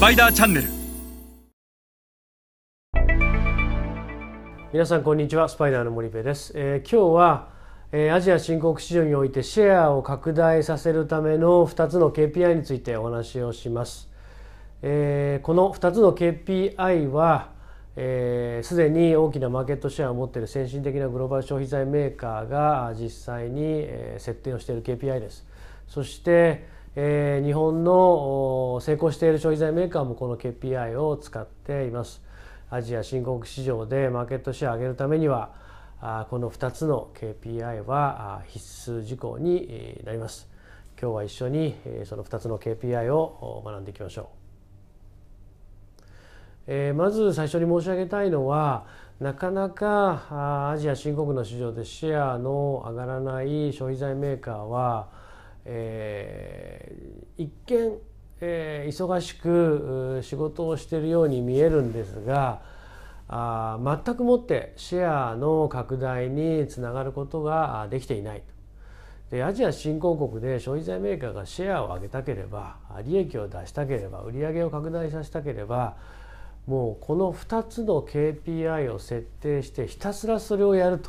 [0.00, 0.68] パイダーチャンネル。
[4.72, 7.50] 皆さんこんにちはスパイダーの森部です、えー今日は、
[7.92, 14.08] えーアジア新興市場においてシェアを拡大させるための2つの KPI についてお話をします、
[14.80, 17.50] えーこの2つの KPI は
[17.96, 25.44] えーすで、に大きなマーケットシェアを持っている先進的なグローバル消費財メーカーが実際に、え設定をしている KPI です。
[25.86, 32.20] そして、えー日本の成功している消費財メーカーもこの KPI を使っています。
[32.68, 35.52] アジア新興市場でマーケットシェアを上げるためには
[36.00, 40.48] あこの2つの KPI はあ必須事項になります。
[41.00, 44.26] 今日は一緒にえーその2つの KPI を学んでいきましょう。
[46.66, 48.86] えーまず最初に申し上げたいのは
[49.20, 55.08] なかなかあアジア新興の市場でシェアの上がらない消費財メーカーは、
[55.64, 57.98] えー一見、
[58.40, 62.62] えー忙しく仕事をしているように見えるんですが
[63.28, 68.42] あ全くもってシェアの拡大につながることができていない
[69.30, 75.96] でアジア新興国で消費財メーカーがシェアを上げたければ利益を出したければ売り上げを拡大させたければ
[76.66, 81.00] もうこの2つの KPI を設定してひたすらそれをやる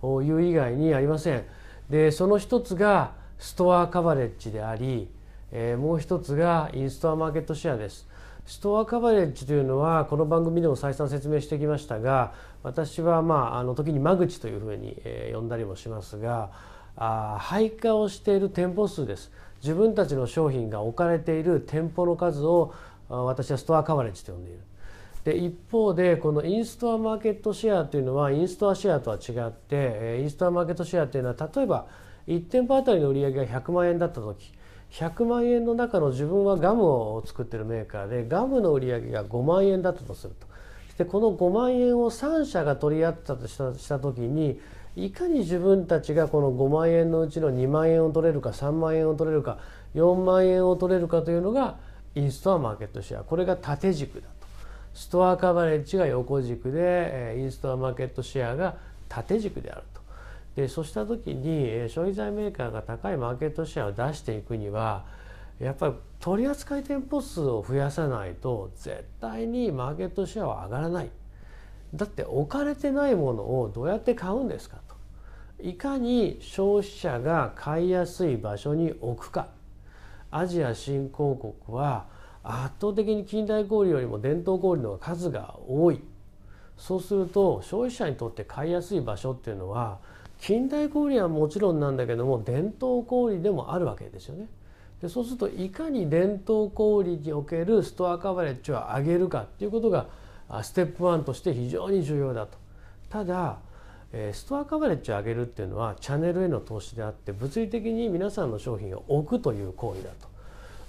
[0.00, 1.44] という以外にありません。
[1.90, 5.08] でその一つがストアカバレッジであり、
[5.52, 8.06] えーもう一つがインストアマーケットシェアです。
[8.46, 16.50] ストアカバレッジというのはこの番組でも再三説明してきましたが私はまああの時に間口というふうに、えー呼んだりもしますが
[16.96, 22.72] あ配下をしている店舗数です自分たちの商品が置かれている店舗の数を
[23.10, 24.60] あ私はストアカバレッジと呼んでいる。
[25.24, 31.86] で一方でこのインストアマーケットシェアというのはインストアシェアとは違ってえインストアマーケットシェアというのは例えば
[32.28, 34.52] 1店舗あたりの売り上げが100万円だった時
[34.92, 40.46] 100万円の中の自分はガムを作ってるメーカーでガムの売り上げが5万円だったとすると
[40.98, 44.60] でこの5万円を3社が取り合ったとしたした時に
[44.96, 49.58] いかに自分たちがこの5万円のうちの2万円を取れるか3万円を取れるか
[49.94, 51.76] 4万円を取れるかというのが
[52.14, 54.46] インストアマーケットシェアこれが縦軸だと。
[54.94, 58.76] ストアカバレッジが横軸でインストアマーケットシェアが
[59.10, 59.95] 縦軸であると。
[60.56, 65.04] でそうした時に消費財メーカーが高いマーケットシェアを出していくには
[65.60, 71.10] やっぱり取扱店舗数を増やさないと絶対にマーケットシェアは上がらない。
[71.94, 74.96] だって置かれてないものをどうやって買うんですかと。
[75.62, 79.48] いかに消費者が買いやすい場所に置くか。
[80.30, 82.06] アジア新興国は
[82.42, 86.00] 圧倒的に近代小売よりも伝統小売の数が多い
[86.76, 89.98] そうすると消費者にとって買いやすい場所っていうのは
[90.40, 94.48] 近代小売はもちろんなんだけども伝統小売でもあるわけですよね。
[95.00, 100.06] でそうするといかに伝統小売におけるストアカバレッジを上げるかっていうことが
[100.62, 102.58] ステップ1として非常に重要だと。
[103.10, 103.58] ただ
[104.32, 110.28] ストアカバレッジを上げるっていうのはチャンネルへの投資であって物理的に皆さんの商品を置くという行為だと。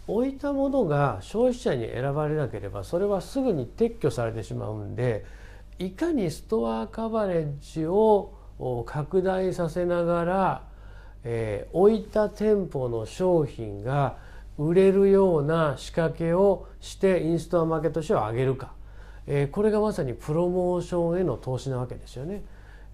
[0.08, 5.26] 置いたものが消費者に選ばれなければそれはすぐに撤去されてしまうんで
[5.80, 8.37] いかにストアカバレッジを
[8.86, 10.62] 拡大させながら、
[11.24, 14.18] えー置いた店舗の商品が
[14.58, 18.72] 売れるような仕掛けをしてインストアマーケットシェアを上げるか、
[19.28, 22.44] えーこれがまさにプロモーションへの投資なわけですよね。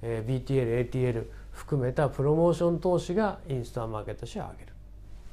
[0.01, 4.73] えー BTL、ATL 含めたプロモーション投資がインストアマーケットシェアを上げる。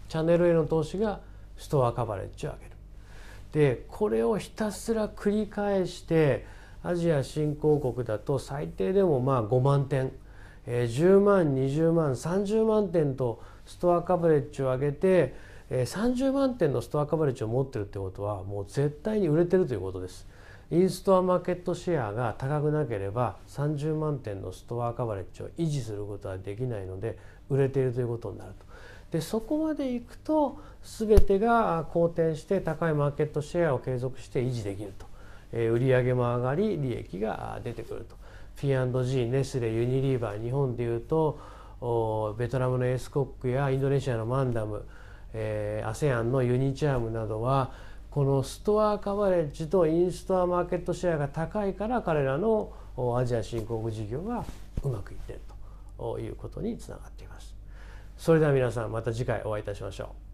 [0.08, 1.20] チャンネルへの投資が
[1.56, 2.70] ストアカバレッジを上げる。
[3.52, 6.46] でこれをひたすら繰り返して
[6.82, 10.12] アジア新興国だと最低でもまあ5万点、
[10.66, 15.34] えー10万20万30万点とストアカバレッジを上げて、
[15.68, 20.26] えー30万点のストアカバレッジを持ってるってことはもう絶対に売れてるということです。
[20.72, 27.18] インストアマーケットシェアが高くなければ30万点のストアカバレッジを維持することはできないので
[27.48, 28.64] 売れているということになると。
[29.10, 35.06] でそこまでいくと全てが好転して高いマーケットシェアを継続して維持できると、
[35.52, 38.16] 売上も上がり利益が出てくると
[38.56, 41.38] P&G ネスレユニリーバー日本でいうと
[42.38, 44.84] ベトナムのエースコックやインドネシアのマンダム、
[45.32, 47.72] ASEAN のユニチャームなどは
[48.10, 52.72] このストアカバレッジとインストアマーケットシェアが高いから彼らの
[53.16, 54.44] アジア新興国事業が
[54.82, 55.40] うまくいっている
[55.96, 57.54] ということにつながっています。
[58.16, 60.29] それでは皆さんまた次回お会いいたしましょう。